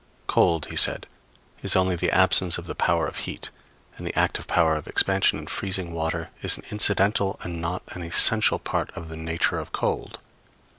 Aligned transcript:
Cold, 0.25 0.65
he 0.71 0.75
said, 0.75 1.05
is 1.61 1.75
only 1.75 1.95
the 1.95 2.09
absence 2.09 2.57
of 2.57 2.65
the 2.65 2.73
power 2.73 3.05
of 3.05 3.17
heat, 3.17 3.51
and 3.97 4.07
the 4.07 4.17
active 4.17 4.47
power 4.47 4.75
of 4.75 4.87
expansion 4.87 5.37
in 5.37 5.45
freezing 5.45 5.93
water 5.93 6.31
is 6.41 6.57
an 6.57 6.63
incidental 6.71 7.39
and 7.43 7.61
not 7.61 7.83
an 7.89 8.01
essential 8.01 8.57
part 8.57 8.89
of 8.97 9.09
the 9.09 9.15
nature 9.15 9.59
of 9.59 9.71
cold. 9.71 10.17